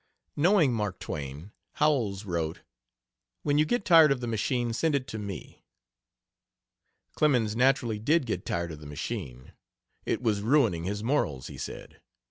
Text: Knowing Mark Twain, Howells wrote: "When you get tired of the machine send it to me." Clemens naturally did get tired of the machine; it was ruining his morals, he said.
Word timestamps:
Knowing 0.35 0.73
Mark 0.73 0.97
Twain, 0.97 1.51
Howells 1.73 2.25
wrote: 2.25 2.61
"When 3.43 3.59
you 3.59 3.65
get 3.65 3.85
tired 3.85 4.11
of 4.11 4.19
the 4.19 4.25
machine 4.25 4.73
send 4.73 4.95
it 4.95 5.05
to 5.09 5.19
me." 5.19 5.63
Clemens 7.13 7.55
naturally 7.55 7.99
did 7.99 8.25
get 8.25 8.43
tired 8.43 8.71
of 8.71 8.79
the 8.79 8.87
machine; 8.87 9.53
it 10.03 10.19
was 10.23 10.41
ruining 10.41 10.85
his 10.85 11.03
morals, 11.03 11.45
he 11.49 11.57
said. 11.59 12.01